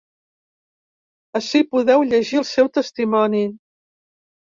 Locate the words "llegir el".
2.09-2.49